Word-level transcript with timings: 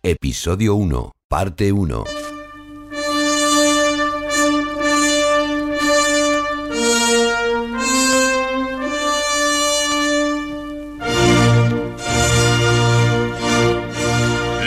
Episodio 0.00 0.76
1, 0.76 1.12
parte 1.26 1.72
1. 1.72 2.04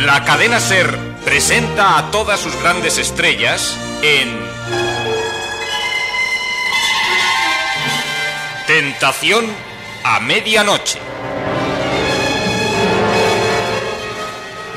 La 0.05 0.25
cadena 0.25 0.59
Ser 0.59 0.98
presenta 1.23 1.98
a 1.98 2.11
todas 2.11 2.41
sus 2.41 2.53
grandes 2.61 2.98
estrellas 2.98 3.77
en 4.02 4.38
Tentación 8.67 9.45
a 10.03 10.20
medianoche. 10.20 11.11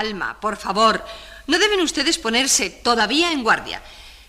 Calma, 0.00 0.40
por 0.40 0.56
favor. 0.56 1.04
No 1.46 1.58
deben 1.58 1.82
ustedes 1.82 2.16
ponerse 2.16 2.70
todavía 2.70 3.32
en 3.32 3.42
guardia. 3.42 3.82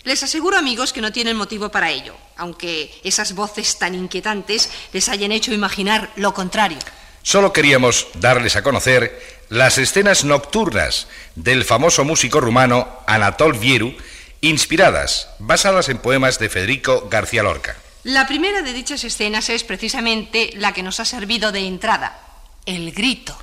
Les 0.04 0.22
aseguro, 0.22 0.58
amigos, 0.58 0.92
que 0.92 1.00
no 1.00 1.12
tienen 1.12 1.34
motivo 1.34 1.70
para 1.70 1.90
ello, 1.90 2.14
aunque 2.36 2.92
esas 3.04 3.34
voces 3.34 3.78
tan 3.78 3.94
inquietantes 3.94 4.70
les 4.92 5.08
hayan 5.08 5.32
hecho 5.32 5.50
imaginar 5.50 6.10
lo 6.16 6.34
contrario. 6.34 6.76
Solo 7.22 7.54
queríamos 7.54 8.08
darles 8.16 8.56
a 8.56 8.62
conocer 8.62 9.18
las 9.48 9.78
escenas 9.78 10.24
nocturnas 10.24 11.06
del 11.36 11.64
famoso 11.64 12.04
músico 12.04 12.38
rumano 12.38 12.86
Anatol 13.06 13.54
Vieru, 13.54 13.94
inspiradas, 14.42 15.30
basadas 15.38 15.88
en 15.88 15.96
poemas 15.96 16.38
de 16.38 16.50
Federico 16.50 17.08
García 17.08 17.44
Lorca. 17.44 17.78
La 18.04 18.26
primera 18.26 18.60
de 18.60 18.74
dichas 18.74 19.04
escenas 19.04 19.48
es 19.48 19.64
precisamente 19.64 20.50
la 20.54 20.74
que 20.74 20.82
nos 20.82 21.00
ha 21.00 21.06
servido 21.06 21.50
de 21.50 21.60
entrada, 21.60 22.20
el 22.66 22.92
grito. 22.92 23.34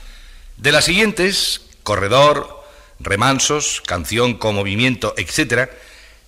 De 0.57 0.71
las 0.71 0.85
siguientes, 0.85 1.61
corredor, 1.83 2.63
remansos, 2.99 3.81
canción 3.85 4.35
con 4.35 4.55
movimiento, 4.55 5.13
etc., 5.17 5.69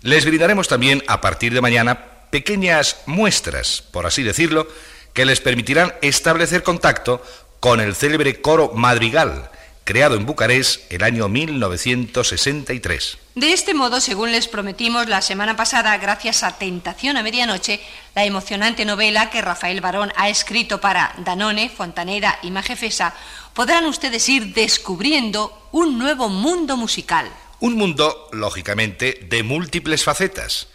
les 0.01 0.25
brindaremos 0.25 0.67
también 0.67 1.03
a 1.07 1.21
partir 1.21 1.53
de 1.53 1.61
mañana 1.61 2.27
pequeñas 2.31 3.01
muestras, 3.05 3.83
por 3.91 4.05
así 4.05 4.23
decirlo, 4.23 4.67
que 5.13 5.25
les 5.25 5.41
permitirán 5.41 5.93
establecer 6.01 6.63
contacto 6.63 7.21
con 7.59 7.79
el 7.79 7.95
célebre 7.95 8.41
coro 8.41 8.71
Madrigal, 8.73 9.51
creado 9.83 10.15
en 10.15 10.25
Bucarest 10.25 10.91
el 10.91 11.03
año 11.03 11.27
1963. 11.27 13.17
De 13.35 13.53
este 13.53 13.73
modo, 13.73 14.01
según 14.01 14.31
les 14.31 14.47
prometimos 14.47 15.07
la 15.07 15.21
semana 15.21 15.55
pasada, 15.55 15.97
gracias 15.97 16.43
a 16.43 16.57
Tentación 16.57 17.17
a 17.17 17.23
Medianoche, 17.23 17.79
la 18.15 18.25
emocionante 18.25 18.85
novela 18.85 19.29
que 19.29 19.41
Rafael 19.41 19.81
Barón 19.81 20.11
ha 20.15 20.29
escrito 20.29 20.81
para 20.81 21.15
Danone, 21.19 21.69
Fontaneda 21.69 22.39
y 22.41 22.51
Majefesa, 22.51 23.13
podrán 23.53 23.85
ustedes 23.85 24.27
ir 24.29 24.53
descubriendo 24.53 25.69
un 25.71 25.97
nuevo 25.97 26.29
mundo 26.29 26.77
musical. 26.77 27.31
Un 27.59 27.75
mundo, 27.75 28.29
lógicamente, 28.31 29.19
de 29.29 29.43
múltiples 29.43 30.03
facetas. 30.03 30.67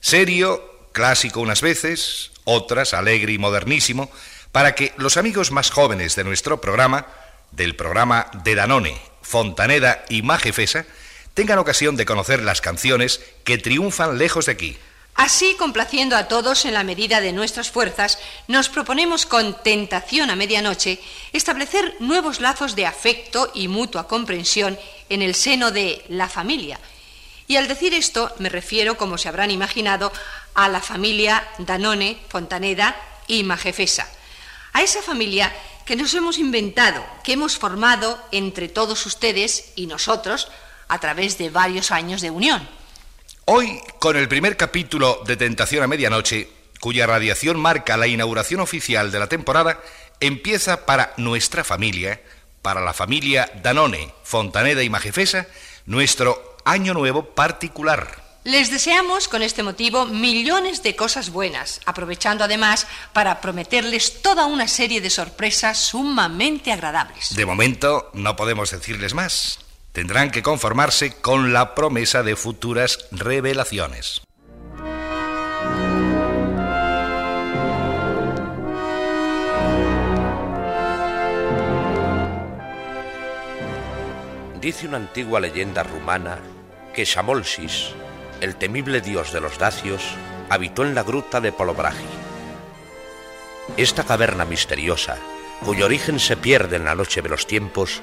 Serio, 0.00 0.88
clásico 0.92 1.40
unas 1.40 1.60
veces, 1.60 2.32
otras 2.44 2.94
alegre 2.94 3.32
y 3.32 3.38
modernísimo, 3.38 4.10
para 4.52 4.74
que 4.74 4.92
los 4.96 5.16
amigos 5.16 5.50
más 5.50 5.70
jóvenes 5.70 6.16
de 6.16 6.24
nuestro 6.24 6.60
programa, 6.60 7.06
del 7.56 7.74
programa 7.74 8.30
de 8.44 8.54
Danone, 8.54 9.00
Fontaneda 9.22 10.04
y 10.08 10.22
Majefesa, 10.22 10.84
tengan 11.34 11.58
ocasión 11.58 11.96
de 11.96 12.06
conocer 12.06 12.42
las 12.42 12.60
canciones 12.60 13.20
que 13.44 13.58
triunfan 13.58 14.18
lejos 14.18 14.46
de 14.46 14.52
aquí. 14.52 14.78
Así, 15.14 15.54
complaciendo 15.58 16.14
a 16.14 16.28
todos 16.28 16.66
en 16.66 16.74
la 16.74 16.84
medida 16.84 17.22
de 17.22 17.32
nuestras 17.32 17.70
fuerzas, 17.70 18.18
nos 18.48 18.68
proponemos 18.68 19.24
con 19.24 19.62
tentación 19.62 20.28
a 20.28 20.36
medianoche 20.36 21.00
establecer 21.32 21.96
nuevos 22.00 22.40
lazos 22.40 22.76
de 22.76 22.84
afecto 22.84 23.50
y 23.54 23.68
mutua 23.68 24.06
comprensión 24.06 24.78
en 25.08 25.22
el 25.22 25.34
seno 25.34 25.70
de 25.70 26.04
la 26.08 26.28
familia. 26.28 26.78
Y 27.48 27.56
al 27.56 27.68
decir 27.68 27.94
esto 27.94 28.30
me 28.38 28.50
refiero, 28.50 28.98
como 28.98 29.16
se 29.16 29.28
habrán 29.28 29.50
imaginado, 29.50 30.12
a 30.54 30.68
la 30.68 30.82
familia 30.82 31.48
Danone, 31.58 32.18
Fontaneda 32.28 32.94
y 33.26 33.42
Majefesa. 33.42 34.06
A 34.74 34.82
esa 34.82 35.00
familia 35.00 35.50
que 35.86 35.96
nos 35.96 36.12
hemos 36.14 36.38
inventado, 36.38 37.02
que 37.22 37.32
hemos 37.32 37.56
formado 37.56 38.20
entre 38.32 38.68
todos 38.68 39.06
ustedes 39.06 39.72
y 39.76 39.86
nosotros 39.86 40.48
a 40.88 40.98
través 40.98 41.38
de 41.38 41.48
varios 41.48 41.92
años 41.92 42.20
de 42.20 42.30
unión. 42.30 42.68
Hoy, 43.44 43.80
con 44.00 44.16
el 44.16 44.28
primer 44.28 44.56
capítulo 44.56 45.22
de 45.24 45.36
Tentación 45.36 45.84
a 45.84 45.86
Medianoche, 45.86 46.50
cuya 46.80 47.06
radiación 47.06 47.58
marca 47.58 47.96
la 47.96 48.08
inauguración 48.08 48.60
oficial 48.60 49.12
de 49.12 49.20
la 49.20 49.28
temporada, 49.28 49.80
empieza 50.18 50.84
para 50.86 51.14
nuestra 51.18 51.62
familia, 51.62 52.20
para 52.62 52.80
la 52.80 52.92
familia 52.92 53.48
Danone, 53.62 54.12
Fontaneda 54.24 54.82
y 54.82 54.90
Majefesa, 54.90 55.46
nuestro 55.86 56.56
año 56.64 56.94
nuevo 56.94 57.26
particular. 57.26 58.25
Les 58.46 58.70
deseamos 58.70 59.26
con 59.26 59.42
este 59.42 59.64
motivo 59.64 60.06
millones 60.06 60.84
de 60.84 60.94
cosas 60.94 61.30
buenas, 61.30 61.80
aprovechando 61.84 62.44
además 62.44 62.86
para 63.12 63.40
prometerles 63.40 64.22
toda 64.22 64.46
una 64.46 64.68
serie 64.68 65.00
de 65.00 65.10
sorpresas 65.10 65.78
sumamente 65.78 66.70
agradables. 66.70 67.34
De 67.34 67.44
momento 67.44 68.08
no 68.14 68.36
podemos 68.36 68.70
decirles 68.70 69.14
más 69.14 69.58
tendrán 69.90 70.30
que 70.30 70.44
conformarse 70.44 71.16
con 71.20 71.52
la 71.52 71.74
promesa 71.74 72.22
de 72.22 72.36
futuras 72.36 73.08
revelaciones. 73.10 74.20
Dice 84.60 84.86
una 84.86 84.98
antigua 84.98 85.40
leyenda 85.40 85.82
rumana 85.82 86.38
que 86.94 87.04
Shamolsis, 87.04 87.94
el 88.40 88.56
temible 88.56 89.00
dios 89.00 89.32
de 89.32 89.40
los 89.40 89.58
dacios, 89.58 90.02
habitó 90.48 90.84
en 90.84 90.94
la 90.94 91.02
gruta 91.02 91.40
de 91.40 91.52
Polobragi. 91.52 92.06
Esta 93.76 94.04
caverna 94.04 94.44
misteriosa, 94.44 95.16
cuyo 95.64 95.86
origen 95.86 96.20
se 96.20 96.36
pierde 96.36 96.76
en 96.76 96.84
la 96.84 96.94
noche 96.94 97.22
de 97.22 97.28
los 97.28 97.46
tiempos, 97.46 98.02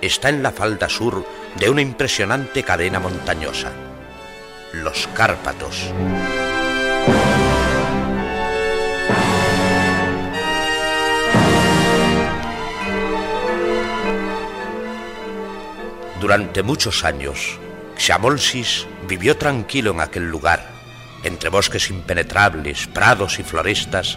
está 0.00 0.28
en 0.28 0.42
la 0.42 0.52
falda 0.52 0.88
sur 0.88 1.24
de 1.56 1.70
una 1.70 1.82
impresionante 1.82 2.62
cadena 2.62 3.00
montañosa, 3.00 3.72
los 4.72 5.06
Cárpatos. 5.14 5.92
Durante 16.20 16.62
muchos 16.62 17.04
años, 17.04 17.58
Xamolsis 18.00 18.86
vivió 19.06 19.36
tranquilo 19.36 19.90
en 19.90 20.00
aquel 20.00 20.26
lugar, 20.26 20.64
entre 21.22 21.50
bosques 21.50 21.90
impenetrables, 21.90 22.86
prados 22.86 23.38
y 23.38 23.42
florestas, 23.42 24.16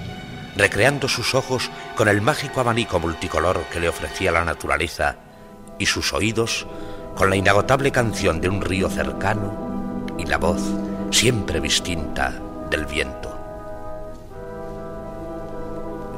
recreando 0.56 1.09
sus 1.09 1.35
ojos 1.35 1.69
con 1.97 2.07
el 2.07 2.21
mágico 2.21 2.62
abanico 2.62 3.01
multicolor 3.01 3.65
que 3.74 3.81
le 3.81 3.89
ofrecía 3.89 4.31
la 4.31 4.45
naturaleza 4.45 5.18
y 5.77 5.85
sus 5.85 6.13
oídos 6.13 6.65
con 7.18 7.30
la 7.30 7.35
inagotable 7.35 7.91
canción 7.91 8.39
de 8.39 8.47
un 8.47 8.62
río 8.62 8.89
cercano 8.89 10.07
y 10.18 10.27
la 10.27 10.38
voz 10.38 10.62
siempre 11.12 11.59
distinta 11.59 12.39
del 12.69 12.85
viento. 12.85 13.38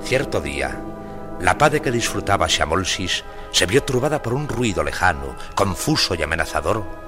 Cierto 0.04 0.40
día, 0.40 0.80
la 1.42 1.58
paz 1.58 1.72
de 1.72 1.82
que 1.82 1.90
disfrutaba 1.90 2.48
Xamolsis 2.48 3.24
se 3.52 3.66
vio 3.66 3.82
turbada 3.82 4.22
por 4.22 4.36
un 4.36 4.48
ruido 4.48 4.84
lejano, 4.84 5.36
confuso 5.56 6.14
y 6.14 6.22
amenazador, 6.22 7.05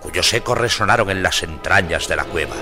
cuyos 0.00 0.32
ecos 0.32 0.58
resonaron 0.58 1.10
en 1.10 1.22
las 1.22 1.42
entrañas 1.42 2.08
de 2.08 2.16
la 2.16 2.24
cueva. 2.24 2.56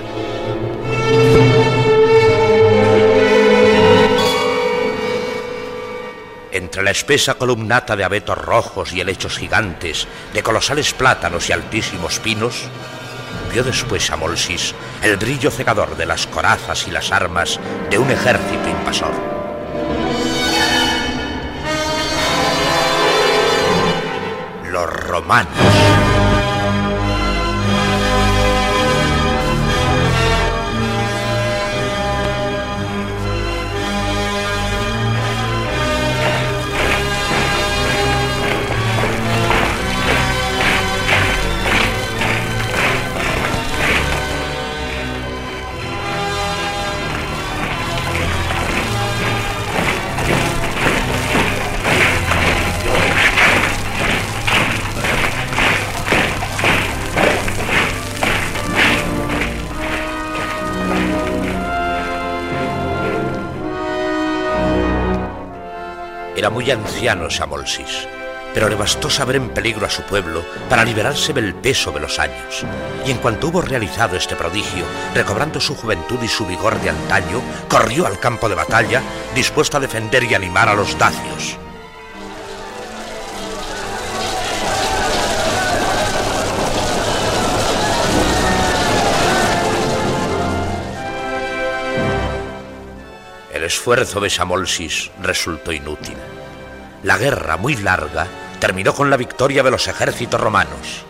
Entre 6.51 6.81
la 6.81 6.91
espesa 6.91 7.35
columnata 7.35 7.95
de 7.95 8.03
abetos 8.03 8.37
rojos 8.37 8.91
y 8.93 9.01
helechos 9.01 9.37
gigantes, 9.37 10.07
de 10.33 10.41
colosales 10.41 10.93
plátanos 10.93 11.49
y 11.49 11.53
altísimos 11.53 12.19
pinos, 12.19 12.63
vio 13.53 13.63
después 13.63 14.09
a 14.09 14.15
Molsis 14.15 14.73
el 15.03 15.17
brillo 15.17 15.51
cegador 15.51 15.95
de 15.95 16.05
las 16.05 16.25
corazas 16.27 16.87
y 16.87 16.91
las 16.91 17.11
armas 17.11 17.59
de 17.89 17.97
un 17.97 18.09
ejército 18.09 18.69
invasor. 18.69 19.37
los 24.77 24.93
romanos. 25.07 26.06
Muy 66.49 66.71
anciano 66.71 67.29
Samolsis, 67.29 68.07
pero 68.53 68.69
le 68.69 68.75
bastó 68.75 69.09
saber 69.09 69.35
en 69.35 69.49
peligro 69.49 69.85
a 69.85 69.89
su 69.89 70.01
pueblo 70.03 70.43
para 70.69 70.85
liberarse 70.85 71.33
del 71.33 71.53
peso 71.53 71.91
de 71.91 71.99
los 71.99 72.19
años. 72.19 72.65
Y 73.05 73.11
en 73.11 73.17
cuanto 73.17 73.49
hubo 73.49 73.61
realizado 73.61 74.15
este 74.15 74.35
prodigio, 74.35 74.85
recobrando 75.13 75.59
su 75.59 75.75
juventud 75.75 76.21
y 76.23 76.27
su 76.27 76.45
vigor 76.45 76.79
de 76.81 76.89
antaño, 76.89 77.41
corrió 77.67 78.07
al 78.07 78.19
campo 78.19 78.47
de 78.47 78.55
batalla, 78.55 79.01
dispuesto 79.35 79.77
a 79.77 79.81
defender 79.81 80.23
y 80.23 80.35
animar 80.35 80.69
a 80.69 80.75
los 80.75 80.97
dacios. 80.97 81.57
esfuerzo 93.67 94.21
de 94.21 94.29
Samolsis 94.29 95.11
resultó 95.21 95.73
inútil. 95.73 96.15
La 97.03 97.17
guerra, 97.17 97.57
muy 97.57 97.75
larga, 97.75 98.27
terminó 98.59 98.93
con 98.93 99.09
la 99.09 99.17
victoria 99.17 99.61
de 99.63 99.71
los 99.71 99.87
ejércitos 99.87 100.41
romanos. 100.41 101.05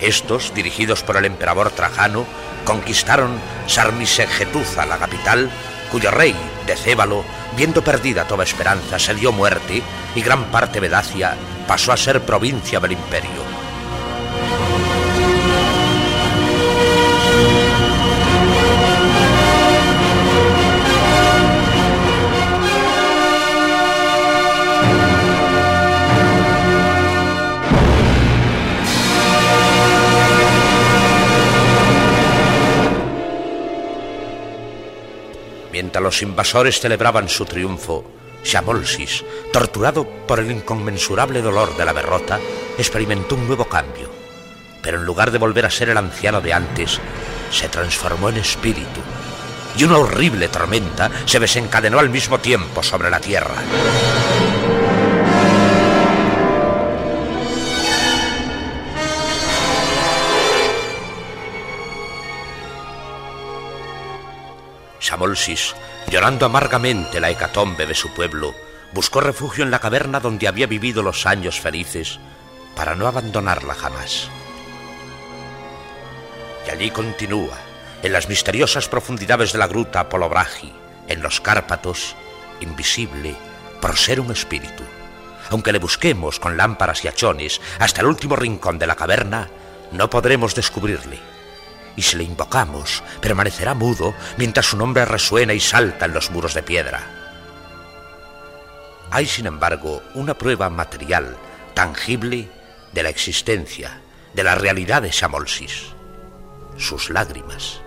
Estos, 0.00 0.52
dirigidos 0.54 1.02
por 1.02 1.16
el 1.16 1.24
emperador 1.24 1.70
Trajano, 1.70 2.26
conquistaron 2.64 3.38
Sarmisegetuza, 3.66 4.84
la 4.86 4.98
capital, 4.98 5.50
cuyo 5.92 6.10
rey, 6.10 6.34
Decébalo, 6.66 7.24
viendo 7.56 7.84
perdida 7.84 8.26
toda 8.26 8.42
esperanza, 8.42 8.98
se 8.98 9.14
dio 9.14 9.30
muerte 9.30 9.82
y 10.14 10.22
gran 10.22 10.44
parte 10.46 10.80
de 10.80 10.88
Dacia 10.88 11.36
pasó 11.68 11.92
a 11.92 11.96
ser 11.96 12.22
provincia 12.22 12.80
del 12.80 12.92
imperio. 12.92 13.43
Mientras 35.94 36.12
los 36.12 36.22
invasores 36.22 36.80
celebraban 36.80 37.28
su 37.28 37.44
triunfo, 37.44 38.04
Shamolsis, 38.42 39.24
torturado 39.52 40.04
por 40.26 40.40
el 40.40 40.50
inconmensurable 40.50 41.40
dolor 41.40 41.76
de 41.76 41.84
la 41.84 41.92
derrota, 41.92 42.40
experimentó 42.76 43.36
un 43.36 43.46
nuevo 43.46 43.66
cambio. 43.66 44.10
Pero 44.82 44.98
en 44.98 45.04
lugar 45.04 45.30
de 45.30 45.38
volver 45.38 45.66
a 45.66 45.70
ser 45.70 45.90
el 45.90 45.96
anciano 45.96 46.40
de 46.40 46.52
antes, 46.52 46.98
se 47.52 47.68
transformó 47.68 48.30
en 48.30 48.38
espíritu. 48.38 49.00
Y 49.78 49.84
una 49.84 49.98
horrible 49.98 50.48
tormenta 50.48 51.12
se 51.26 51.38
desencadenó 51.38 52.00
al 52.00 52.10
mismo 52.10 52.40
tiempo 52.40 52.82
sobre 52.82 53.08
la 53.08 53.20
tierra. 53.20 53.54
Samolsis, 65.14 65.76
llorando 66.10 66.44
amargamente 66.44 67.20
la 67.20 67.30
hecatombe 67.30 67.86
de 67.86 67.94
su 67.94 68.12
pueblo, 68.12 68.52
buscó 68.92 69.20
refugio 69.20 69.62
en 69.62 69.70
la 69.70 69.78
caverna 69.78 70.18
donde 70.18 70.48
había 70.48 70.66
vivido 70.66 71.04
los 71.04 71.24
años 71.24 71.60
felices 71.60 72.18
para 72.74 72.96
no 72.96 73.06
abandonarla 73.06 73.74
jamás. 73.74 74.28
Y 76.66 76.70
allí 76.70 76.90
continúa, 76.90 77.56
en 78.02 78.12
las 78.12 78.28
misteriosas 78.28 78.88
profundidades 78.88 79.52
de 79.52 79.60
la 79.60 79.68
gruta 79.68 80.08
Polobragi, 80.08 80.74
en 81.06 81.22
los 81.22 81.40
Cárpatos, 81.40 82.16
invisible 82.60 83.36
por 83.80 83.96
ser 83.96 84.18
un 84.18 84.32
espíritu. 84.32 84.82
Aunque 85.50 85.70
le 85.70 85.78
busquemos 85.78 86.40
con 86.40 86.56
lámparas 86.56 87.04
y 87.04 87.08
hachones 87.08 87.60
hasta 87.78 88.00
el 88.00 88.08
último 88.08 88.34
rincón 88.34 88.80
de 88.80 88.88
la 88.88 88.96
caverna, 88.96 89.48
no 89.92 90.10
podremos 90.10 90.56
descubrirle 90.56 91.33
y 91.96 92.02
si 92.02 92.16
le 92.16 92.24
invocamos, 92.24 93.02
permanecerá 93.20 93.74
mudo 93.74 94.14
mientras 94.36 94.66
su 94.66 94.76
nombre 94.76 95.04
resuena 95.04 95.54
y 95.54 95.60
salta 95.60 96.06
en 96.06 96.14
los 96.14 96.30
muros 96.30 96.54
de 96.54 96.62
piedra. 96.62 97.00
Hay, 99.10 99.26
sin 99.26 99.46
embargo, 99.46 100.02
una 100.14 100.34
prueba 100.34 100.70
material, 100.70 101.36
tangible, 101.74 102.48
de 102.92 103.02
la 103.02 103.10
existencia, 103.10 104.00
de 104.32 104.44
la 104.44 104.54
realidad 104.54 105.02
de 105.02 105.12
Samolsis, 105.12 105.92
sus 106.76 107.10
lágrimas. 107.10 107.80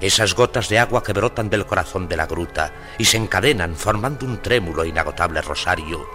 Esas 0.00 0.34
gotas 0.34 0.68
de 0.68 0.78
agua 0.78 1.02
que 1.02 1.12
brotan 1.12 1.50
del 1.50 1.66
corazón 1.66 2.08
de 2.08 2.16
la 2.16 2.26
gruta 2.26 2.72
y 2.98 3.04
se 3.04 3.16
encadenan 3.16 3.74
formando 3.74 4.26
un 4.26 4.40
trémulo 4.40 4.84
e 4.84 4.88
inagotable 4.88 5.42
rosario, 5.42 6.06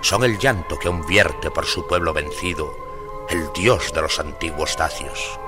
son 0.00 0.24
el 0.24 0.38
llanto 0.38 0.78
que 0.78 0.88
aún 0.88 1.06
vierte 1.06 1.50
por 1.50 1.66
su 1.66 1.86
pueblo 1.86 2.12
vencido, 2.12 2.72
el 3.28 3.52
dios 3.52 3.92
de 3.92 4.02
los 4.02 4.18
antiguos 4.18 4.76
dacios. 4.76 5.38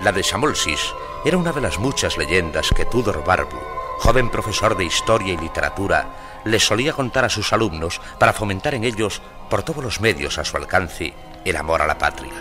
La 0.00 0.12
de 0.12 0.22
Samolsis 0.22 0.94
era 1.24 1.36
una 1.36 1.52
de 1.52 1.60
las 1.60 1.78
muchas 1.78 2.16
leyendas 2.16 2.70
que 2.70 2.84
Tudor 2.84 3.24
Barbu, 3.24 3.58
joven 3.98 4.30
profesor 4.30 4.76
de 4.76 4.84
historia 4.84 5.32
y 5.32 5.36
literatura, 5.36 6.40
le 6.44 6.60
solía 6.60 6.92
contar 6.92 7.24
a 7.24 7.28
sus 7.28 7.52
alumnos 7.52 8.00
para 8.18 8.32
fomentar 8.32 8.74
en 8.74 8.84
ellos, 8.84 9.20
por 9.50 9.64
todos 9.64 9.82
los 9.82 10.00
medios 10.00 10.38
a 10.38 10.44
su 10.44 10.56
alcance, 10.56 11.14
el 11.44 11.56
amor 11.56 11.82
a 11.82 11.86
la 11.86 11.98
patria. 11.98 12.32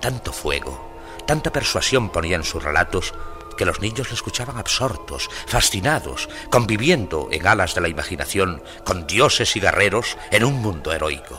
Tanto 0.00 0.32
fuego, 0.32 0.90
tanta 1.26 1.52
persuasión 1.52 2.08
ponía 2.08 2.36
en 2.36 2.44
sus 2.44 2.62
relatos 2.62 3.12
que 3.58 3.66
los 3.66 3.80
niños 3.80 4.08
le 4.08 4.14
escuchaban 4.14 4.56
absortos, 4.56 5.28
fascinados, 5.46 6.30
conviviendo 6.48 7.28
en 7.30 7.46
alas 7.46 7.74
de 7.74 7.82
la 7.82 7.88
imaginación 7.88 8.62
con 8.84 9.06
dioses 9.06 9.54
y 9.56 9.60
guerreros 9.60 10.16
en 10.30 10.44
un 10.44 10.54
mundo 10.62 10.94
heroico. 10.94 11.38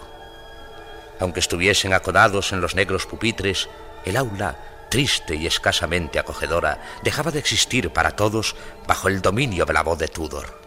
Aunque 1.20 1.40
estuviesen 1.40 1.94
acodados 1.94 2.52
en 2.52 2.62
los 2.62 2.76
negros 2.76 3.08
pupitres, 3.08 3.68
el 4.06 4.18
aula 4.18 4.58
triste 4.92 5.36
y 5.36 5.48
escasamente 5.48 6.20
acogedora, 6.20 6.82
dejaba 7.02 7.32
de 7.32 7.40
existir 7.40 7.92
para 7.92 8.12
todos 8.12 8.56
bajo 8.86 9.08
el 9.08 9.22
dominio 9.22 9.66
de 9.66 9.74
la 9.74 9.82
voz 9.82 9.98
de 9.98 10.10
Tudor. 10.10 10.60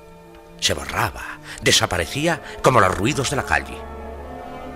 se 0.58 0.72
borraba, 0.72 1.40
desaparecía 1.60 2.40
como 2.62 2.80
los 2.80 2.96
ruidos 2.96 3.28
de 3.28 3.36
la 3.36 3.44
calle. 3.44 3.76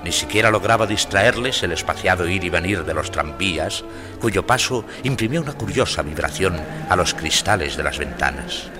Ni 0.04 0.12
siquiera 0.12 0.50
lograba 0.50 0.86
distraerles 0.86 1.62
el 1.62 1.72
espaciado 1.72 2.28
ir 2.28 2.44
y 2.44 2.50
venir 2.50 2.84
de 2.84 2.92
los 2.92 3.10
tranvías, 3.10 3.84
cuyo 4.20 4.46
paso 4.46 4.84
imprimía 5.02 5.40
una 5.40 5.54
curiosa 5.54 6.02
vibración 6.02 6.60
a 6.90 6.94
los 6.94 7.14
cristales 7.14 7.76
de 7.76 7.82
las 7.82 7.98
ventanas. 7.98 8.70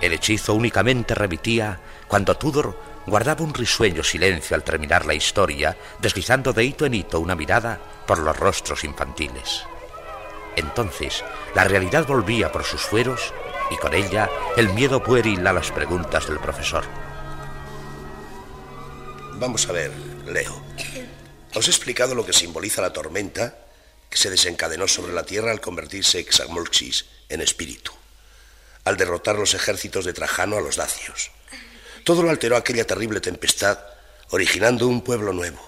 El 0.00 0.12
hechizo 0.12 0.54
únicamente 0.54 1.14
remitía 1.14 1.78
cuando 2.08 2.36
Tudor 2.36 2.76
guardaba 3.06 3.44
un 3.44 3.54
risueño 3.54 4.02
silencio 4.02 4.54
al 4.54 4.64
terminar 4.64 5.06
la 5.06 5.14
historia, 5.14 5.76
deslizando 6.00 6.52
de 6.52 6.64
hito 6.64 6.86
en 6.86 6.94
hito 6.94 7.20
una 7.20 7.34
mirada 7.34 7.80
por 8.06 8.18
los 8.18 8.36
rostros 8.36 8.84
infantiles. 8.84 9.64
Entonces, 10.56 11.24
la 11.54 11.64
realidad 11.64 12.06
volvía 12.06 12.52
por 12.52 12.64
sus 12.64 12.82
fueros 12.82 13.32
y 13.70 13.76
con 13.76 13.94
ella 13.94 14.28
el 14.56 14.68
miedo 14.70 15.02
pueril 15.02 15.46
a 15.46 15.52
las 15.52 15.70
preguntas 15.70 16.28
del 16.28 16.38
profesor. 16.38 16.84
Vamos 19.34 19.68
a 19.68 19.72
ver, 19.72 19.90
Leo. 20.26 20.62
Os 21.54 21.66
he 21.66 21.70
explicado 21.70 22.14
lo 22.14 22.24
que 22.24 22.32
simboliza 22.32 22.82
la 22.82 22.92
tormenta 22.92 23.58
que 24.08 24.18
se 24.18 24.30
desencadenó 24.30 24.86
sobre 24.88 25.12
la 25.12 25.24
tierra 25.24 25.50
al 25.50 25.60
convertirse 25.60 26.18
Examolxis 26.18 27.06
en 27.28 27.40
espíritu, 27.40 27.92
al 28.84 28.96
derrotar 28.96 29.36
los 29.36 29.54
ejércitos 29.54 30.04
de 30.04 30.12
Trajano 30.12 30.58
a 30.58 30.60
los 30.60 30.76
dacios. 30.76 31.30
Todo 32.04 32.22
lo 32.22 32.30
alteró 32.30 32.56
aquella 32.56 32.84
terrible 32.84 33.20
tempestad, 33.20 33.78
originando 34.30 34.88
un 34.88 35.02
pueblo 35.02 35.32
nuevo. 35.32 35.60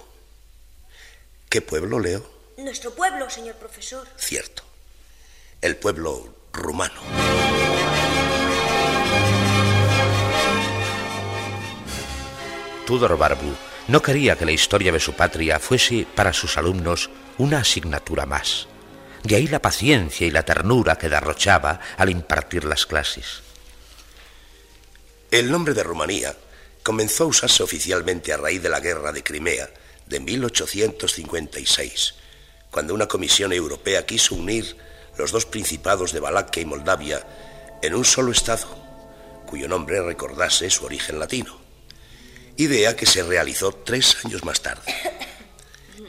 ¿Qué 1.49 1.63
pueblo, 1.63 2.01
Leo? 2.01 2.29
Nuestro 2.57 2.93
pueblo, 2.93 3.31
señor 3.31 3.55
profesor. 3.55 4.07
Cierto. 4.17 4.65
El 5.61 5.77
pueblo 5.77 6.35
rumano. 6.53 7.01
Tudor 12.85 13.17
Barbu 13.17 13.55
no 13.89 14.03
quería 14.03 14.37
que 14.37 14.45
la 14.45 14.53
historia 14.53 14.93
de 14.93 15.01
su 15.01 15.15
patria 15.15 15.59
fuese 15.61 16.07
para 16.15 16.33
sus 16.33 16.59
alumnos 16.59 17.11
una 17.39 17.59
asignatura 17.59 18.27
más. 18.27 18.67
De 19.23 19.37
ahí 19.37 19.47
la 19.47 19.63
paciencia 19.63 20.27
y 20.27 20.31
la 20.31 20.43
ternura 20.43 20.97
que 20.97 21.09
derrochaba 21.09 21.81
al 21.97 22.11
impartir 22.11 22.65
las 22.65 22.87
clases. 22.87 23.43
El 25.35 25.51
nombre 25.51 25.75
de 25.75 25.83
Rumanía 25.83 26.37
comenzó 26.85 27.25
a 27.25 27.27
usarse 27.27 27.65
oficialmente 27.65 28.33
a 28.33 28.37
raíz 28.37 28.63
de 28.63 28.69
la 28.69 28.79
Guerra 28.79 29.11
de 29.11 29.25
Crimea 29.25 29.69
de 30.07 30.21
1856, 30.21 32.15
cuando 32.71 32.95
una 32.95 33.09
comisión 33.09 33.53
europea 33.53 34.07
quiso 34.07 34.37
unir 34.37 34.77
los 35.19 35.33
dos 35.33 35.45
principados 35.45 36.13
de 36.13 36.21
Valaquia 36.21 36.63
y 36.63 36.67
Moldavia 36.67 37.27
en 37.83 37.97
un 37.97 38.05
solo 38.05 38.31
estado, 38.31 38.69
cuyo 39.45 39.67
nombre 39.67 40.01
recordase 40.03 40.71
su 40.71 40.85
origen 40.85 41.19
latino, 41.19 41.59
idea 42.57 42.95
que 42.95 43.05
se 43.05 43.25
realizó 43.25 43.73
tres 43.73 44.25
años 44.25 44.45
más 44.45 44.63
tarde. 44.63 44.85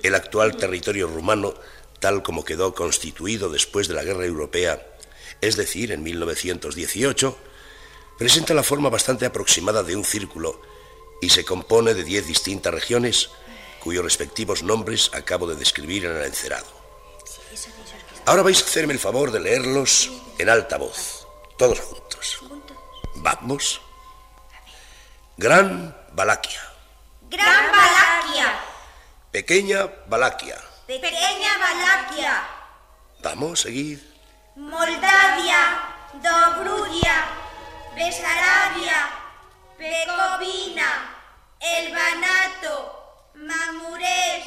El 0.03 0.13
actual 0.13 0.55
territorio 0.55 1.07
rumano, 1.07 1.55
tal 1.99 2.21
como 2.21 2.45
quedó 2.45 2.75
constituido 2.75 3.49
después 3.49 3.87
de 3.87 3.95
la 3.95 4.03
Guerra 4.03 4.27
Europea, 4.27 4.85
es 5.41 5.55
decir, 5.55 5.91
en 5.91 6.03
1918, 6.03 7.35
presenta 8.17 8.53
la 8.53 8.63
forma 8.63 8.89
bastante 8.89 9.25
aproximada 9.25 9.83
de 9.83 9.95
un 9.95 10.03
círculo 10.03 10.61
y 11.21 11.29
se 11.29 11.45
compone 11.45 11.93
de 11.93 12.03
diez 12.03 12.27
distintas 12.27 12.73
regiones 12.73 13.29
cuyos 13.81 14.03
respectivos 14.03 14.63
nombres 14.63 15.11
acabo 15.13 15.47
de 15.47 15.55
describir 15.55 16.05
en 16.05 16.17
el 16.17 16.25
encerado. 16.25 16.65
Ahora 18.25 18.41
vais 18.41 18.61
a 18.61 18.65
hacerme 18.65 18.93
el 18.93 18.99
favor 18.99 19.31
de 19.31 19.39
leerlos 19.39 20.11
en 20.39 20.49
alta 20.49 20.77
voz, 20.77 21.27
todos 21.57 21.79
juntos. 21.79 22.41
Vamos. 23.17 23.81
Gran 25.37 25.95
Valaquia. 26.13 26.61
Gran 27.29 27.71
Valaquia. 27.71 28.59
Pequeña 29.31 29.87
Valaquia. 30.07 30.57
Pequeña 30.87 31.57
Valaquia. 31.59 32.47
Vamos, 33.21 33.61
seguid. 33.61 33.99
Moldavia. 34.55 35.91
Dobrugia. 36.23 37.44
Besarabia. 37.95 39.09
Pecovina. 39.77 40.89
Elbanato. 41.59 42.75
Mamurés. 43.35 44.45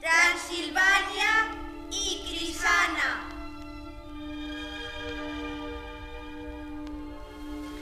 Transilvania 0.00 1.48
y 1.90 2.22
Crisana. 2.28 3.24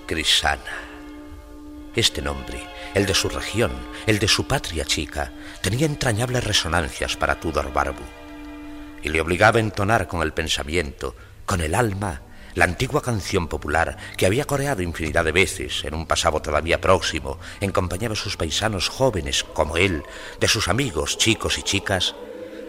Crisana. 0.07 0.79
Este 1.97 2.23
nombre, 2.23 2.65
el 2.95 3.05
de 3.05 3.15
su 3.15 3.29
región, 3.29 3.73
el 4.07 4.19
de 4.19 4.29
su 4.29 4.47
patria 4.47 4.85
chica, 4.85 5.33
tenía 5.61 5.85
entrañables 5.85 6.45
resonancias 6.45 7.17
para 7.17 7.41
Tudor 7.41 7.73
Barbu 7.73 8.05
y 9.03 9.09
le 9.09 9.21
obligaba 9.21 9.59
a 9.59 9.61
entonar 9.61 10.07
con 10.07 10.23
el 10.23 10.33
pensamiento, 10.33 11.15
con 11.45 11.61
el 11.61 11.75
alma, 11.75 12.23
la 12.55 12.65
antigua 12.65 13.03
canción 13.03 13.49
popular 13.49 13.97
que 14.17 14.27
había 14.27 14.45
coreado 14.45 14.83
infinidad 14.83 15.25
de 15.25 15.33
veces 15.33 15.85
en 15.85 15.95
un 15.95 16.07
pasado 16.07 16.41
todavía 16.43 16.81
próximo, 16.81 17.39
en 17.61 17.73
compañía 17.73 18.09
de 18.09 18.17
sus 18.17 18.37
paisanos 18.37 18.89
jóvenes 18.89 19.45
como 19.45 19.77
él, 19.77 20.03
de 20.41 20.49
sus 20.49 20.69
amigos 20.69 21.19
chicos 21.19 21.59
y 21.59 21.63
chicas, 21.63 22.15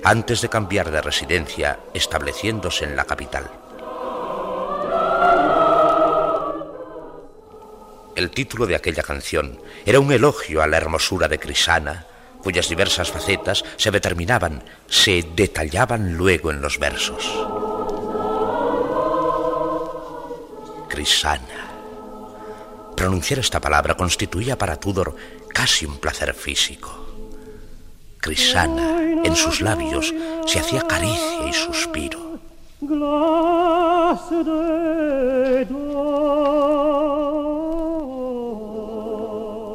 antes 0.04 0.42
de 0.42 0.50
cambiar 0.50 0.92
de 0.92 1.02
residencia, 1.02 1.80
estableciéndose 1.94 2.86
en 2.86 2.96
la 2.96 3.06
capital. 3.06 3.50
El 8.16 8.30
título 8.30 8.68
de 8.68 8.76
aquella 8.76 9.02
canción 9.02 9.60
era 9.86 10.00
un 10.00 10.12
elogio 10.12 10.62
a 10.62 10.68
la 10.68 10.78
hermosura 10.78 11.28
de 11.28 11.40
Crisana, 11.40 12.06
cuyas 12.44 12.70
diversas 12.70 13.10
facetas 13.10 13.64
se 13.78 13.90
determinaban, 13.90 14.64
se 14.88 15.24
detallaban 15.36 16.14
luego 16.14 16.52
en 16.52 16.62
los 16.62 16.78
versos. 16.78 17.53
Crisana. 20.94 21.72
Pronunciar 22.96 23.40
esta 23.40 23.60
palabra 23.60 23.96
constituía 23.96 24.60
para 24.60 24.80
Tudor 24.80 25.16
casi 25.52 25.88
un 25.88 25.98
placer 25.98 26.36
físico. 26.36 26.92
Crisana, 28.20 29.02
en 29.02 29.36
sus 29.36 29.62
labios, 29.62 30.14
se 30.46 30.60
hacía 30.60 30.84
caricia 30.84 31.48
y 31.50 31.54
suspiro. 31.54 32.38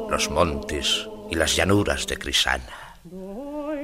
Los 0.09 0.29
montes 0.29 1.05
y 1.29 1.35
las 1.35 1.53
llanuras 1.53 2.07
de 2.07 2.17
Crisana. 2.17 2.95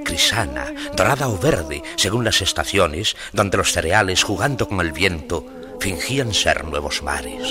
Crisana, 0.06 0.74
dorada 0.96 1.28
o 1.28 1.38
verde, 1.38 1.84
según 1.98 2.24
las 2.24 2.42
estaciones, 2.42 3.18
donde 3.34 3.58
los 3.58 3.74
cereales, 3.74 4.24
jugando 4.24 4.70
con 4.70 4.80
el 4.80 4.94
viento, 4.94 5.46
fingían 5.80 6.34
ser 6.34 6.66
nuevos 6.66 7.04
mares. 7.04 7.48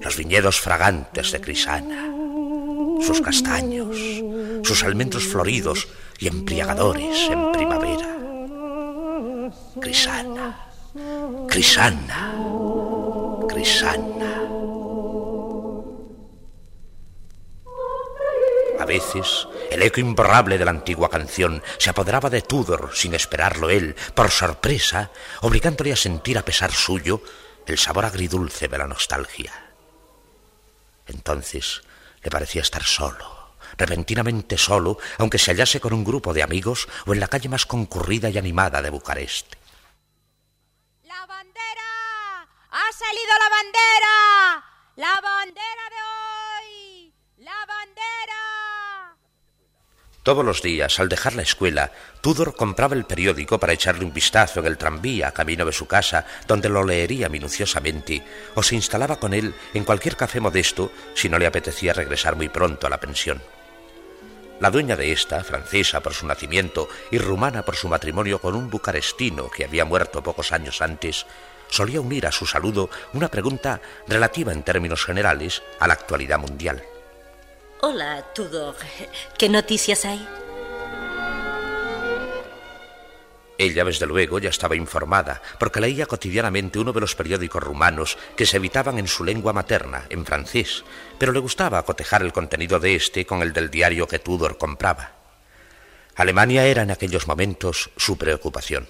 Los 0.00 0.16
viñedos 0.16 0.60
fragantes 0.60 1.32
de 1.32 1.40
Crisana, 1.40 2.12
sus 3.00 3.20
castaños, 3.20 3.96
sus 4.62 4.84
almendros 4.84 5.24
floridos 5.24 5.88
y 6.18 6.28
embriagadores 6.28 7.28
en 7.30 7.52
primavera. 7.52 8.16
Crisana, 9.80 10.68
Crisana, 11.48 12.34
Crisana. 13.48 14.45
Veces, 18.86 19.46
el 19.70 19.82
eco 19.82 20.00
imborrable 20.00 20.56
de 20.56 20.64
la 20.64 20.70
antigua 20.70 21.10
canción 21.10 21.62
se 21.78 21.90
apoderaba 21.90 22.30
de 22.30 22.42
Tudor 22.42 22.90
sin 22.94 23.14
esperarlo 23.14 23.68
él, 23.68 23.94
por 24.14 24.30
sorpresa, 24.30 25.10
obligándole 25.42 25.92
a 25.92 25.96
sentir 25.96 26.38
a 26.38 26.44
pesar 26.44 26.72
suyo 26.72 27.20
el 27.66 27.78
sabor 27.78 28.04
agridulce 28.04 28.68
de 28.68 28.78
la 28.78 28.86
nostalgia. 28.86 29.52
Entonces 31.06 31.82
le 32.22 32.30
parecía 32.30 32.62
estar 32.62 32.82
solo, 32.82 33.54
repentinamente 33.76 34.58
solo, 34.58 34.98
aunque 35.18 35.38
se 35.38 35.50
hallase 35.52 35.80
con 35.80 35.92
un 35.92 36.04
grupo 36.04 36.32
de 36.32 36.42
amigos 36.42 36.88
o 37.06 37.12
en 37.12 37.20
la 37.20 37.28
calle 37.28 37.48
más 37.48 37.66
concurrida 37.66 38.30
y 38.30 38.38
animada 38.38 38.82
de 38.82 38.90
Bucarest. 38.90 39.54
¡La 41.04 41.26
bandera! 41.26 42.48
¡Ha 42.70 42.92
salido 42.92 43.32
la 43.38 43.48
bandera! 43.48 44.64
¡La 44.96 45.20
bandera 45.20 45.90
de 45.90 46.00
hoy! 46.02 47.14
¡La 47.38 47.66
bandera! 47.66 49.16
Todos 50.26 50.44
los 50.44 50.60
días, 50.60 50.98
al 50.98 51.08
dejar 51.08 51.36
la 51.36 51.42
escuela, 51.42 51.92
Tudor 52.20 52.56
compraba 52.56 52.96
el 52.96 53.04
periódico 53.04 53.60
para 53.60 53.74
echarle 53.74 54.04
un 54.04 54.12
vistazo 54.12 54.58
en 54.58 54.66
el 54.66 54.76
tranvía 54.76 55.30
camino 55.30 55.64
de 55.64 55.72
su 55.72 55.86
casa, 55.86 56.26
donde 56.48 56.68
lo 56.68 56.82
leería 56.82 57.28
minuciosamente, 57.28 58.24
o 58.56 58.62
se 58.64 58.74
instalaba 58.74 59.20
con 59.20 59.34
él 59.34 59.54
en 59.72 59.84
cualquier 59.84 60.16
café 60.16 60.40
modesto 60.40 60.90
si 61.14 61.28
no 61.28 61.38
le 61.38 61.46
apetecía 61.46 61.92
regresar 61.92 62.34
muy 62.34 62.48
pronto 62.48 62.88
a 62.88 62.90
la 62.90 62.98
pensión. 62.98 63.40
La 64.58 64.72
dueña 64.72 64.96
de 64.96 65.12
esta, 65.12 65.44
francesa 65.44 66.00
por 66.00 66.12
su 66.12 66.26
nacimiento 66.26 66.88
y 67.12 67.18
rumana 67.18 67.62
por 67.62 67.76
su 67.76 67.86
matrimonio 67.86 68.40
con 68.40 68.56
un 68.56 68.68
bucarestino 68.68 69.48
que 69.48 69.64
había 69.64 69.84
muerto 69.84 70.24
pocos 70.24 70.50
años 70.50 70.82
antes, 70.82 71.24
solía 71.68 72.00
unir 72.00 72.26
a 72.26 72.32
su 72.32 72.46
saludo 72.46 72.90
una 73.12 73.28
pregunta 73.28 73.80
relativa 74.08 74.52
en 74.52 74.64
términos 74.64 75.04
generales 75.04 75.62
a 75.78 75.86
la 75.86 75.94
actualidad 75.94 76.40
mundial. 76.40 76.82
Hola, 77.88 78.20
Tudor. 78.34 78.74
¿Qué 79.38 79.48
noticias 79.48 80.04
hay? 80.04 80.26
Ella, 83.58 83.84
desde 83.84 84.06
luego, 84.06 84.40
ya 84.40 84.50
estaba 84.50 84.74
informada, 84.74 85.40
porque 85.60 85.80
leía 85.80 86.06
cotidianamente 86.06 86.80
uno 86.80 86.92
de 86.92 87.00
los 87.00 87.14
periódicos 87.14 87.62
rumanos 87.62 88.18
que 88.36 88.44
se 88.44 88.56
editaban 88.56 88.98
en 88.98 89.06
su 89.06 89.22
lengua 89.22 89.52
materna, 89.52 90.04
en 90.10 90.26
francés, 90.26 90.82
pero 91.16 91.30
le 91.30 91.38
gustaba 91.38 91.78
acotejar 91.78 92.22
el 92.22 92.32
contenido 92.32 92.80
de 92.80 92.96
este 92.96 93.24
con 93.24 93.40
el 93.40 93.52
del 93.52 93.70
diario 93.70 94.08
que 94.08 94.18
Tudor 94.18 94.58
compraba. 94.58 95.12
Alemania 96.16 96.66
era 96.66 96.82
en 96.82 96.90
aquellos 96.90 97.28
momentos 97.28 97.90
su 97.96 98.18
preocupación. 98.18 98.88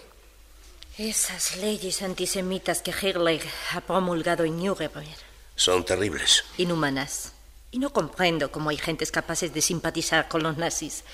Esas 0.96 1.58
leyes 1.58 2.00
antisemitas 2.00 2.80
que 2.80 2.94
Hitler 2.98 3.42
ha 3.74 3.82
promulgado 3.82 4.44
en 4.44 4.56
Nuremberg. 4.56 5.18
Son 5.54 5.84
terribles. 5.84 6.46
Inhumanas. 6.56 7.35
Y 7.76 7.78
no 7.78 7.92
comprendo 7.92 8.50
cómo 8.50 8.70
hay 8.70 8.78
gentes 8.78 9.10
capaces 9.10 9.52
de 9.52 9.60
simpatizar 9.60 10.28
con 10.28 10.42
los 10.42 10.56
nazis. 10.56 11.04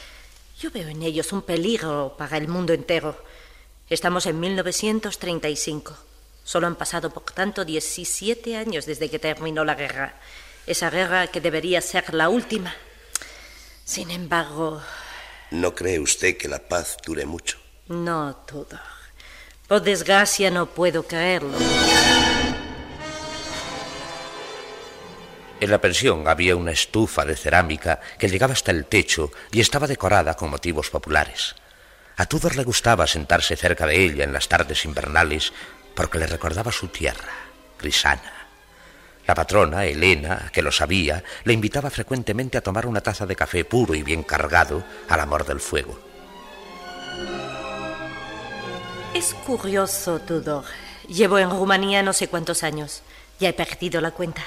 Yo 0.60 0.70
veo 0.70 0.86
en 0.86 1.02
ellos 1.02 1.32
un 1.32 1.42
peligro 1.42 2.14
para 2.16 2.36
el 2.36 2.46
mundo 2.46 2.72
entero. 2.72 3.20
Estamos 3.90 4.26
en 4.26 4.38
1935. 4.38 5.96
Solo 6.44 6.68
han 6.68 6.76
pasado, 6.76 7.10
por 7.10 7.24
tanto, 7.24 7.64
17 7.64 8.56
años 8.56 8.86
desde 8.86 9.10
que 9.10 9.18
terminó 9.18 9.64
la 9.64 9.74
guerra. 9.74 10.14
Esa 10.64 10.88
guerra 10.88 11.26
que 11.26 11.40
debería 11.40 11.80
ser 11.80 12.14
la 12.14 12.28
última. 12.28 12.72
Sin 13.84 14.12
embargo... 14.12 14.80
¿No 15.50 15.74
cree 15.74 15.98
usted 15.98 16.36
que 16.36 16.46
la 16.46 16.60
paz 16.60 16.96
dure 17.04 17.26
mucho? 17.26 17.58
No, 17.88 18.36
Tudor. 18.46 18.78
Por 19.66 19.82
desgracia 19.82 20.48
no 20.52 20.66
puedo 20.66 21.02
creerlo. 21.02 21.58
En 25.62 25.70
la 25.70 25.80
pensión 25.80 26.26
había 26.26 26.56
una 26.56 26.72
estufa 26.72 27.24
de 27.24 27.36
cerámica 27.36 28.00
que 28.18 28.28
llegaba 28.28 28.52
hasta 28.52 28.72
el 28.72 28.86
techo 28.86 29.30
y 29.52 29.60
estaba 29.60 29.86
decorada 29.86 30.34
con 30.34 30.50
motivos 30.50 30.90
populares. 30.90 31.54
A 32.16 32.26
Tudor 32.26 32.56
le 32.56 32.64
gustaba 32.64 33.06
sentarse 33.06 33.54
cerca 33.54 33.86
de 33.86 34.04
ella 34.04 34.24
en 34.24 34.32
las 34.32 34.48
tardes 34.48 34.84
invernales 34.84 35.52
porque 35.94 36.18
le 36.18 36.26
recordaba 36.26 36.72
su 36.72 36.88
tierra, 36.88 37.30
Grisana. 37.78 38.48
La 39.24 39.36
patrona, 39.36 39.84
Elena, 39.84 40.50
que 40.52 40.62
lo 40.62 40.72
sabía, 40.72 41.22
le 41.44 41.52
invitaba 41.52 41.90
frecuentemente 41.90 42.58
a 42.58 42.62
tomar 42.62 42.84
una 42.84 43.00
taza 43.00 43.24
de 43.24 43.36
café 43.36 43.64
puro 43.64 43.94
y 43.94 44.02
bien 44.02 44.24
cargado 44.24 44.82
al 45.08 45.20
amor 45.20 45.46
del 45.46 45.60
fuego. 45.60 45.96
Es 49.14 49.32
curioso, 49.46 50.18
Tudor. 50.18 50.64
Llevo 51.06 51.38
en 51.38 51.50
Rumanía 51.50 52.02
no 52.02 52.12
sé 52.12 52.26
cuántos 52.26 52.64
años. 52.64 53.04
Ya 53.38 53.50
he 53.50 53.52
perdido 53.52 54.00
la 54.00 54.10
cuenta. 54.10 54.42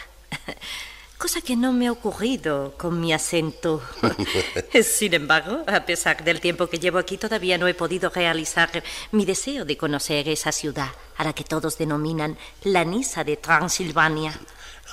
Cosa 1.25 1.41
que 1.41 1.55
no 1.55 1.73
me 1.73 1.87
ha 1.87 1.91
ocurrido 1.91 2.75
con 2.77 3.01
mi 3.01 3.11
acento. 3.11 3.81
Sin 4.83 5.11
embargo, 5.15 5.63
a 5.65 5.83
pesar 5.83 6.23
del 6.23 6.39
tiempo 6.39 6.67
que 6.67 6.77
llevo 6.77 6.99
aquí, 6.99 7.17
todavía 7.17 7.57
no 7.57 7.67
he 7.67 7.73
podido 7.73 8.11
realizar 8.11 8.83
mi 9.11 9.25
deseo 9.25 9.65
de 9.65 9.75
conocer 9.75 10.29
esa 10.29 10.51
ciudad, 10.51 10.91
a 11.17 11.23
la 11.23 11.33
que 11.33 11.43
todos 11.43 11.79
denominan 11.79 12.37
la 12.61 12.85
Nisa 12.85 13.23
de 13.23 13.37
Transilvania. 13.37 14.39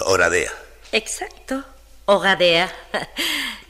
Oradea. 0.07 0.51
Exacto, 0.91 1.63
Oradea. 2.07 2.75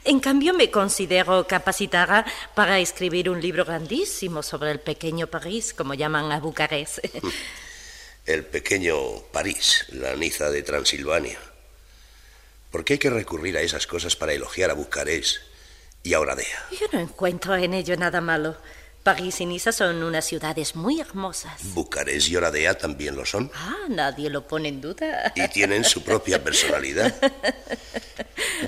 En 0.05 0.21
cambio, 0.21 0.53
me 0.53 0.71
considero 0.71 1.45
capacitada 1.45 2.25
para 2.55 2.79
escribir 2.79 3.29
un 3.29 3.41
libro 3.41 3.65
grandísimo 3.65 4.41
sobre 4.41 4.71
el 4.71 4.79
pequeño 4.79 5.27
París, 5.27 5.73
como 5.73 5.95
llaman 5.95 6.31
a 6.31 6.39
Bucarest. 6.39 6.99
El 8.25 8.45
pequeño 8.45 8.95
París, 9.33 9.85
la 9.89 10.15
Niza 10.15 10.49
de 10.49 10.63
Transilvania. 10.63 11.37
¿Por 12.73 12.83
qué 12.83 12.93
hay 12.93 12.99
que 12.99 13.11
recurrir 13.11 13.55
a 13.55 13.61
esas 13.61 13.85
cosas 13.85 14.15
para 14.15 14.33
elogiar 14.33 14.71
a 14.71 14.73
Bucarest 14.73 15.37
y 16.01 16.15
a 16.15 16.19
Oradea? 16.19 16.65
Yo 16.71 16.87
no 16.91 16.99
encuentro 16.99 17.55
en 17.55 17.75
ello 17.75 17.95
nada 17.97 18.19
malo. 18.19 18.57
París 19.03 19.39
y 19.41 19.45
Niza 19.45 19.71
son 19.71 20.01
unas 20.01 20.25
ciudades 20.25 20.75
muy 20.75 20.99
hermosas. 20.99 21.61
Bucarest 21.75 22.29
y 22.29 22.35
Oradea 22.35 22.75
también 22.75 23.15
lo 23.15 23.27
son. 23.27 23.51
Ah, 23.53 23.85
nadie 23.89 24.31
lo 24.31 24.47
pone 24.47 24.69
en 24.69 24.81
duda. 24.81 25.33
Y 25.35 25.47
tienen 25.49 25.83
su 25.85 26.03
propia 26.03 26.43
personalidad. 26.43 27.13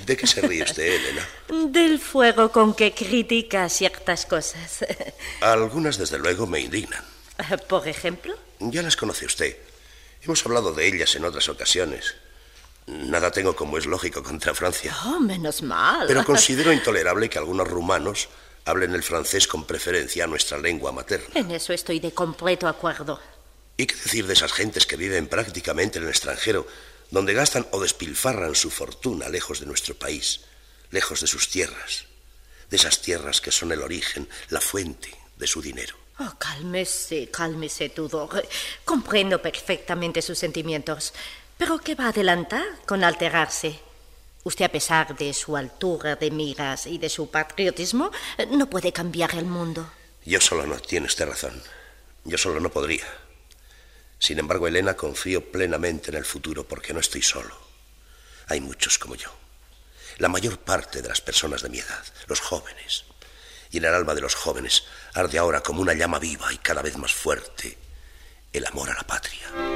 ¿De 0.06 0.16
qué 0.16 0.24
se 0.28 0.40
ríe 0.40 0.62
usted, 0.62 0.86
Elena? 0.86 1.28
Del 1.72 1.98
fuego 1.98 2.52
con 2.52 2.74
que 2.74 2.94
critica 2.94 3.68
ciertas 3.68 4.24
cosas. 4.24 4.84
Algunas, 5.40 5.98
desde 5.98 6.20
luego, 6.20 6.46
me 6.46 6.60
indignan. 6.60 7.02
Por 7.68 7.88
ejemplo. 7.88 8.36
Ya 8.60 8.82
las 8.82 8.96
conoce 8.96 9.26
usted. 9.26 9.56
Hemos 10.22 10.46
hablado 10.46 10.72
de 10.72 10.86
ellas 10.86 11.16
en 11.16 11.24
otras 11.24 11.48
ocasiones. 11.48 12.14
Nada 12.86 13.32
tengo 13.32 13.56
como 13.56 13.78
es 13.78 13.86
lógico 13.86 14.22
contra 14.22 14.54
Francia. 14.54 14.96
Oh, 15.06 15.18
menos 15.18 15.62
mal. 15.62 16.06
Pero 16.06 16.24
considero 16.24 16.72
intolerable 16.72 17.28
que 17.28 17.38
algunos 17.38 17.66
rumanos 17.66 18.28
hablen 18.64 18.94
el 18.94 19.02
francés 19.02 19.46
con 19.46 19.64
preferencia 19.64 20.24
a 20.24 20.26
nuestra 20.26 20.58
lengua 20.58 20.92
materna. 20.92 21.28
En 21.34 21.50
eso 21.50 21.72
estoy 21.72 22.00
de 22.00 22.12
completo 22.12 22.68
acuerdo. 22.68 23.20
¿Y 23.76 23.86
qué 23.86 23.94
decir 23.94 24.26
de 24.26 24.34
esas 24.34 24.52
gentes 24.52 24.86
que 24.86 24.96
viven 24.96 25.26
prácticamente 25.26 25.98
en 25.98 26.04
el 26.04 26.10
extranjero, 26.10 26.66
donde 27.10 27.34
gastan 27.34 27.66
o 27.72 27.80
despilfarran 27.80 28.54
su 28.54 28.70
fortuna 28.70 29.28
lejos 29.28 29.60
de 29.60 29.66
nuestro 29.66 29.94
país, 29.94 30.42
lejos 30.90 31.20
de 31.20 31.26
sus 31.26 31.48
tierras, 31.50 32.06
de 32.70 32.76
esas 32.76 33.02
tierras 33.02 33.40
que 33.40 33.52
son 33.52 33.72
el 33.72 33.82
origen, 33.82 34.28
la 34.48 34.60
fuente 34.60 35.10
de 35.36 35.46
su 35.46 35.60
dinero? 35.60 35.94
Oh, 36.18 36.32
cálmese, 36.38 37.30
cálmese, 37.30 37.90
Tudor. 37.90 38.48
Comprendo 38.84 39.42
perfectamente 39.42 40.22
sus 40.22 40.38
sentimientos. 40.38 41.12
Pero 41.58 41.78
¿qué 41.78 41.94
va 41.94 42.06
a 42.06 42.08
adelantar 42.08 42.64
con 42.86 43.02
alterarse? 43.02 43.80
Usted, 44.44 44.66
a 44.66 44.68
pesar 44.68 45.16
de 45.16 45.32
su 45.34 45.56
altura 45.56 46.14
de 46.16 46.30
miras 46.30 46.86
y 46.86 46.98
de 46.98 47.08
su 47.08 47.30
patriotismo, 47.30 48.10
no 48.50 48.70
puede 48.70 48.92
cambiar 48.92 49.34
el 49.34 49.46
mundo. 49.46 49.90
Yo 50.24 50.40
solo 50.40 50.66
no 50.66 50.78
tiene 50.78 51.06
usted 51.06 51.26
razón. 51.26 51.62
Yo 52.24 52.38
solo 52.38 52.60
no 52.60 52.70
podría. 52.70 53.06
Sin 54.18 54.38
embargo, 54.38 54.68
Elena, 54.68 54.94
confío 54.94 55.50
plenamente 55.50 56.10
en 56.10 56.16
el 56.16 56.24
futuro 56.24 56.66
porque 56.66 56.92
no 56.92 57.00
estoy 57.00 57.22
solo. 57.22 57.56
Hay 58.48 58.60
muchos 58.60 58.98
como 58.98 59.14
yo. 59.14 59.30
La 60.18 60.28
mayor 60.28 60.58
parte 60.58 61.02
de 61.02 61.08
las 61.08 61.20
personas 61.20 61.62
de 61.62 61.68
mi 61.68 61.78
edad, 61.78 62.04
los 62.26 62.40
jóvenes. 62.40 63.04
Y 63.70 63.78
en 63.78 63.84
el 63.84 63.94
alma 63.94 64.14
de 64.14 64.20
los 64.20 64.34
jóvenes 64.34 64.84
arde 65.14 65.38
ahora 65.38 65.62
como 65.62 65.80
una 65.80 65.94
llama 65.94 66.18
viva 66.18 66.52
y 66.52 66.58
cada 66.58 66.82
vez 66.82 66.96
más 66.96 67.12
fuerte 67.12 67.76
el 68.52 68.66
amor 68.66 68.90
a 68.90 68.94
la 68.94 69.02
patria. 69.02 69.75